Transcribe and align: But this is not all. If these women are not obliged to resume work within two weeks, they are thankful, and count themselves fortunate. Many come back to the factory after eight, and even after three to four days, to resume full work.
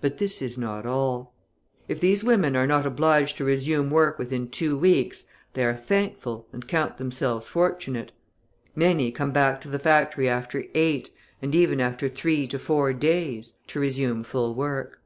But 0.00 0.18
this 0.18 0.40
is 0.40 0.56
not 0.56 0.86
all. 0.86 1.34
If 1.88 1.98
these 1.98 2.22
women 2.22 2.54
are 2.54 2.64
not 2.64 2.86
obliged 2.86 3.36
to 3.38 3.44
resume 3.44 3.90
work 3.90 4.16
within 4.16 4.48
two 4.50 4.76
weeks, 4.78 5.24
they 5.54 5.64
are 5.64 5.74
thankful, 5.74 6.46
and 6.52 6.68
count 6.68 6.96
themselves 6.98 7.48
fortunate. 7.48 8.12
Many 8.76 9.10
come 9.10 9.32
back 9.32 9.60
to 9.62 9.68
the 9.68 9.80
factory 9.80 10.28
after 10.28 10.62
eight, 10.76 11.10
and 11.42 11.56
even 11.56 11.80
after 11.80 12.08
three 12.08 12.46
to 12.46 12.58
four 12.60 12.92
days, 12.92 13.54
to 13.66 13.80
resume 13.80 14.22
full 14.22 14.54
work. 14.54 15.00